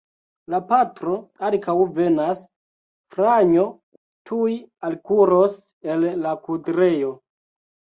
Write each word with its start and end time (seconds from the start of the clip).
La 0.51 0.59
patro 0.69 1.17
ankaŭ 1.49 1.75
venas, 1.97 2.41
Franjo 3.17 3.67
tuj 4.31 4.57
alkuros 4.91 5.63
el 5.99 6.11
la 6.27 6.35
kudrejo. 6.51 7.17